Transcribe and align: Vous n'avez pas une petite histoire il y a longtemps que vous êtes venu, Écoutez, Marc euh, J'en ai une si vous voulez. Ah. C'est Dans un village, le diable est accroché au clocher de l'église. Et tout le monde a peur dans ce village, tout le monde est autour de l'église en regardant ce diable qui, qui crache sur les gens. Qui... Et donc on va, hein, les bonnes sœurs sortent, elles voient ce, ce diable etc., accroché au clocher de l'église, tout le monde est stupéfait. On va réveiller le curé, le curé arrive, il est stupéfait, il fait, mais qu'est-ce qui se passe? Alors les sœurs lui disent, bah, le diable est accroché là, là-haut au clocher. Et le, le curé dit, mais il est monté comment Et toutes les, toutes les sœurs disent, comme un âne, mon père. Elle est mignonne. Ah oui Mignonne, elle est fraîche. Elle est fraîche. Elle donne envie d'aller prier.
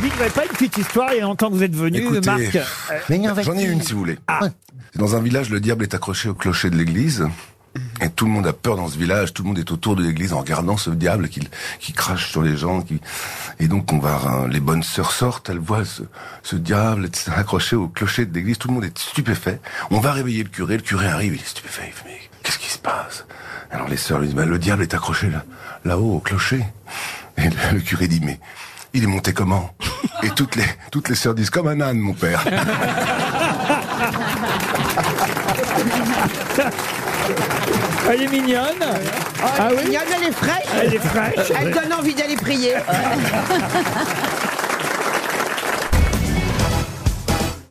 Vous 0.00 0.08
n'avez 0.08 0.30
pas 0.30 0.44
une 0.44 0.50
petite 0.50 0.78
histoire 0.78 1.12
il 1.12 1.18
y 1.18 1.20
a 1.20 1.24
longtemps 1.24 1.50
que 1.50 1.54
vous 1.54 1.62
êtes 1.62 1.76
venu, 1.76 1.98
Écoutez, 1.98 2.20
Marc 2.24 2.56
euh, 2.56 3.42
J'en 3.42 3.54
ai 3.58 3.64
une 3.64 3.82
si 3.82 3.92
vous 3.92 3.98
voulez. 3.98 4.18
Ah. 4.26 4.40
C'est 4.92 4.98
Dans 4.98 5.14
un 5.14 5.20
village, 5.20 5.50
le 5.50 5.60
diable 5.60 5.82
est 5.82 5.92
accroché 5.94 6.30
au 6.30 6.34
clocher 6.34 6.70
de 6.70 6.76
l'église. 6.76 7.28
Et 8.00 8.08
tout 8.08 8.24
le 8.24 8.30
monde 8.30 8.46
a 8.46 8.54
peur 8.54 8.76
dans 8.76 8.88
ce 8.88 8.96
village, 8.96 9.34
tout 9.34 9.42
le 9.42 9.48
monde 9.48 9.58
est 9.58 9.70
autour 9.70 9.96
de 9.96 10.02
l'église 10.02 10.32
en 10.32 10.40
regardant 10.40 10.78
ce 10.78 10.88
diable 10.88 11.28
qui, 11.28 11.46
qui 11.80 11.92
crache 11.92 12.30
sur 12.30 12.40
les 12.40 12.56
gens. 12.56 12.80
Qui... 12.80 12.98
Et 13.58 13.68
donc 13.68 13.92
on 13.92 13.98
va, 13.98 14.20
hein, 14.26 14.48
les 14.48 14.58
bonnes 14.58 14.82
sœurs 14.82 15.12
sortent, 15.12 15.50
elles 15.50 15.58
voient 15.58 15.84
ce, 15.84 16.02
ce 16.42 16.56
diable 16.56 17.04
etc., 17.04 17.32
accroché 17.36 17.76
au 17.76 17.86
clocher 17.86 18.24
de 18.24 18.34
l'église, 18.34 18.56
tout 18.56 18.68
le 18.68 18.74
monde 18.74 18.84
est 18.84 18.98
stupéfait. 18.98 19.60
On 19.90 20.00
va 20.00 20.12
réveiller 20.12 20.42
le 20.42 20.48
curé, 20.48 20.78
le 20.78 20.82
curé 20.82 21.06
arrive, 21.08 21.34
il 21.34 21.40
est 21.40 21.46
stupéfait, 21.46 21.84
il 21.88 21.92
fait, 21.92 22.04
mais 22.06 22.18
qu'est-ce 22.42 22.58
qui 22.58 22.70
se 22.70 22.78
passe? 22.78 23.26
Alors 23.70 23.86
les 23.86 23.98
sœurs 23.98 24.18
lui 24.18 24.28
disent, 24.28 24.36
bah, 24.36 24.46
le 24.46 24.58
diable 24.58 24.82
est 24.82 24.94
accroché 24.94 25.28
là, 25.28 25.44
là-haut 25.84 26.14
au 26.16 26.20
clocher. 26.20 26.64
Et 27.36 27.44
le, 27.44 27.74
le 27.74 27.80
curé 27.80 28.08
dit, 28.08 28.20
mais 28.24 28.40
il 28.94 29.04
est 29.04 29.06
monté 29.06 29.32
comment 29.32 29.70
Et 30.22 30.30
toutes 30.30 30.56
les, 30.56 30.66
toutes 30.90 31.08
les 31.08 31.14
sœurs 31.14 31.34
disent, 31.34 31.50
comme 31.50 31.68
un 31.68 31.80
âne, 31.80 31.98
mon 31.98 32.12
père. 32.12 32.44
Elle 38.10 38.22
est 38.22 38.28
mignonne. 38.28 38.82
Ah 39.42 39.68
oui 39.70 39.84
Mignonne, 39.84 40.02
elle 40.16 40.28
est 40.28 40.32
fraîche. 40.32 40.64
Elle 40.82 40.94
est 40.94 40.98
fraîche. 40.98 41.52
Elle 41.60 41.70
donne 41.72 41.92
envie 41.92 42.14
d'aller 42.14 42.36
prier. 42.36 42.74